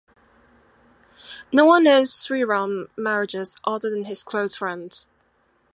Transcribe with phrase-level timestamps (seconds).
[1.53, 4.91] No one knows Sriram marriages other than his close friend.